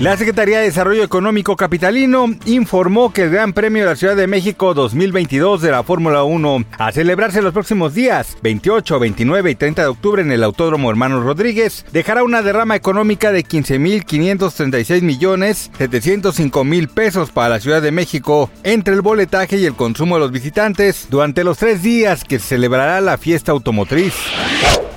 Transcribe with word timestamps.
La 0.00 0.16
Secretaría 0.16 0.60
de 0.60 0.64
Desarrollo 0.64 1.04
Económico 1.04 1.56
Capitalino 1.56 2.34
informó 2.46 3.12
que 3.12 3.24
el 3.24 3.30
Gran 3.30 3.52
Premio 3.52 3.82
de 3.82 3.90
la 3.90 3.96
Ciudad 3.96 4.16
de 4.16 4.26
México 4.26 4.72
2022 4.72 5.60
de 5.60 5.70
la 5.70 5.82
Fórmula 5.82 6.24
1, 6.24 6.64
a 6.78 6.90
celebrarse 6.90 7.42
los 7.42 7.52
próximos 7.52 7.92
días 7.92 8.38
28, 8.42 8.98
29 8.98 9.50
y 9.50 9.54
30 9.56 9.82
de 9.82 9.88
octubre 9.88 10.22
en 10.22 10.32
el 10.32 10.42
Autódromo 10.42 10.88
Hermanos 10.88 11.22
Rodríguez, 11.22 11.84
dejará 11.92 12.24
una 12.24 12.40
derrama 12.40 12.76
económica 12.76 13.30
de 13.30 13.44
15.536 13.44 15.02
millones 15.02 15.70
705 15.76 16.64
mil 16.64 16.88
pesos 16.88 17.30
para 17.30 17.50
la 17.50 17.60
Ciudad 17.60 17.82
de 17.82 17.92
México 17.92 18.50
entre 18.62 18.94
el 18.94 19.02
boletaje 19.02 19.58
y 19.58 19.66
el 19.66 19.74
consumo 19.74 20.14
de 20.14 20.20
los 20.20 20.32
visitantes 20.32 21.08
durante 21.10 21.44
los 21.44 21.58
tres 21.58 21.82
días 21.82 22.24
que 22.24 22.38
celebrará 22.38 23.02
la 23.02 23.18
fiesta 23.18 23.52
automotriz. 23.52 24.14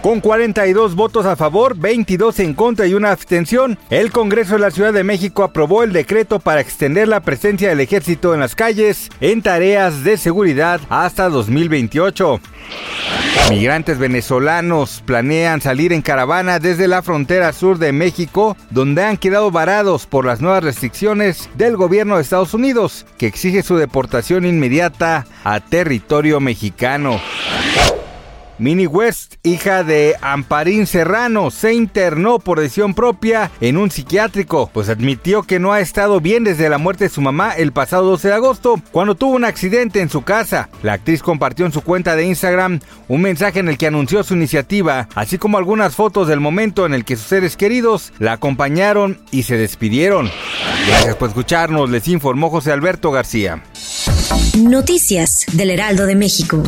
Con 0.04 0.20
42 0.20 0.96
votos 0.96 1.26
a 1.26 1.38
favor, 1.38 1.78
22 1.78 2.42
en 2.42 2.54
contra 2.56 2.86
y 2.86 2.94
una 2.94 3.12
abstención, 3.12 3.80
el 3.90 4.12
Congreso 4.12 4.56
de 4.56 4.60
la 4.60 4.70
Ciudad 4.70 4.92
de 4.92 5.06
México 5.06 5.44
aprobó 5.44 5.82
el 5.82 5.94
decreto 5.94 6.42
para 6.42 6.60
extender 6.60 7.08
la 7.08 7.22
presencia 7.22 7.70
del 7.70 7.80
ejército 7.80 8.34
en 8.34 8.42
las 8.42 8.54
calles 8.54 9.10
en 9.22 9.42
tareas 9.42 10.04
de 10.04 10.18
seguridad 10.18 10.82
hasta 10.90 11.30
2028. 11.30 12.42
Migrantes 13.50 13.98
venezolanos 13.98 15.02
planean 15.06 15.62
salir 15.62 15.94
en 15.94 16.02
caravana 16.02 16.60
desde 16.60 16.90
la 16.90 17.02
frontera 17.02 17.54
sur 17.54 17.78
de 17.78 17.94
México, 17.94 18.58
donde 18.72 19.06
han 19.06 19.16
quedado 19.16 19.52
varados 19.52 20.06
por 20.06 20.26
las 20.26 20.42
nuevas 20.42 20.66
restricciones 20.66 21.50
del 21.56 21.78
gobierno 21.78 22.18
de 22.18 22.24
Estados 22.24 22.54
Unidos, 22.54 23.06
que 23.18 23.28
exige 23.28 23.64
su 23.64 23.78
deportación 23.78 24.44
inmediata 24.44 25.26
a 25.46 25.62
territorio 25.62 26.42
mexicano. 26.42 27.22
Minnie 28.58 28.88
West, 28.88 29.36
hija 29.44 29.84
de 29.84 30.16
Amparín 30.22 30.88
Serrano, 30.88 31.52
se 31.52 31.74
internó 31.74 32.40
por 32.40 32.60
decisión 32.60 32.94
propia 32.94 33.52
en 33.62 33.78
un 33.78 33.92
psiquiátrico, 33.92 34.70
pues 34.74 34.90
admitió 34.90 35.44
que 35.44 35.60
no 35.60 35.74
ha 35.74 35.80
estado 35.80 36.22
bien 36.22 36.44
desde 36.44 36.70
la 36.70 36.78
muerte 36.78 37.06
de 37.06 37.10
su 37.10 37.22
mamá 37.22 37.52
el 37.52 37.72
pasado 37.72 38.06
12 38.06 38.28
de 38.28 38.34
agosto, 38.34 38.82
cuando 38.92 39.16
tuvo 39.16 39.36
un 39.36 39.46
accidente 39.46 40.02
en 40.02 40.10
su 40.10 40.22
casa. 40.24 40.70
La 40.82 40.94
actriz 40.94 41.22
compartió 41.22 41.66
en 41.66 41.72
su 41.72 41.82
cuenta 41.82 42.16
de 42.16 42.26
Instagram 42.26 42.80
un 43.08 43.22
mensaje 43.22 43.60
en 43.60 43.70
el 43.70 43.78
que 43.78 43.88
anunció 43.88 44.24
su 44.24 44.36
iniciativa, 44.36 45.08
así 45.16 45.38
como 45.38 45.58
algunas 45.58 45.96
fotos 45.96 46.28
del 46.28 46.40
momento 46.40 46.86
en 46.86 46.94
el 46.94 47.06
que 47.06 47.16
sus 47.16 47.28
seres 47.28 47.58
queridos 47.58 48.14
la 48.20 48.34
acompañaron 48.34 49.20
y 49.32 49.44
se 49.44 49.58
despidieron. 49.58 50.30
Gracias 50.88 51.16
por 51.16 51.30
escucharnos, 51.30 51.90
les 51.90 52.08
informó 52.08 52.50
José 52.50 52.72
Alberto 52.72 53.12
García. 53.12 53.64
Noticias 54.58 55.46
del 55.54 55.72
Heraldo 55.72 56.06
de 56.06 56.16
México. 56.16 56.64